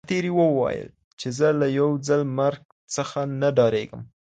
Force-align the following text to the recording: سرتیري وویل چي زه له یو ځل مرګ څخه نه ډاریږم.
سرتیري 0.03 0.31
وویل 0.35 0.87
چي 1.19 1.27
زه 1.37 1.47
له 1.59 1.67
یو 1.79 1.89
ځل 2.07 2.21
مرګ 2.39 2.61
څخه 2.95 3.19
نه 3.39 3.49
ډاریږم. 3.57 4.01